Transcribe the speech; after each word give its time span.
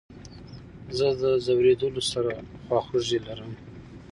زه 0.97 1.07
له 1.21 1.31
ځورېدلو 1.45 2.01
سره 2.11 2.31
خواخوږي 2.65 3.19
لرم. 3.25 3.51